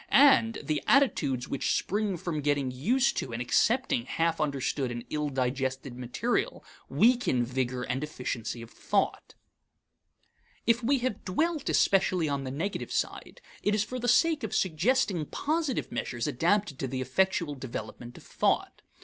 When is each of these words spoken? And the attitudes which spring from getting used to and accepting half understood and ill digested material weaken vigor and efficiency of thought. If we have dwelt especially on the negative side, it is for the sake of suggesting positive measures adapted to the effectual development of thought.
And 0.09 0.57
the 0.63 0.81
attitudes 0.87 1.47
which 1.47 1.77
spring 1.77 2.17
from 2.17 2.41
getting 2.41 2.71
used 2.71 3.15
to 3.17 3.31
and 3.31 3.39
accepting 3.39 4.05
half 4.07 4.41
understood 4.41 4.89
and 4.89 5.05
ill 5.11 5.29
digested 5.29 5.95
material 5.95 6.65
weaken 6.89 7.43
vigor 7.45 7.83
and 7.83 8.03
efficiency 8.03 8.63
of 8.63 8.71
thought. 8.71 9.35
If 10.65 10.81
we 10.83 10.97
have 11.05 11.23
dwelt 11.23 11.69
especially 11.69 12.27
on 12.27 12.45
the 12.45 12.49
negative 12.51 12.91
side, 12.91 13.41
it 13.61 13.75
is 13.75 13.83
for 13.83 13.99
the 13.99 14.07
sake 14.07 14.41
of 14.43 14.55
suggesting 14.55 15.23
positive 15.27 15.91
measures 15.91 16.25
adapted 16.25 16.79
to 16.79 16.87
the 16.87 16.99
effectual 17.01 17.53
development 17.53 18.17
of 18.17 18.23
thought. 18.23 18.81